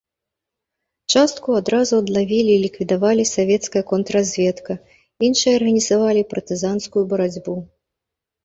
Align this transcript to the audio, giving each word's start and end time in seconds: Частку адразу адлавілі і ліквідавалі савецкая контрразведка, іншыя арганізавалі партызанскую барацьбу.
Частку 1.15 1.49
адразу 1.61 1.93
адлавілі 2.03 2.51
і 2.55 2.61
ліквідавалі 2.63 3.23
савецкая 3.35 3.83
контрразведка, 3.91 4.73
іншыя 5.29 5.53
арганізавалі 5.59 6.21
партызанскую 6.33 7.03
барацьбу. 7.13 7.53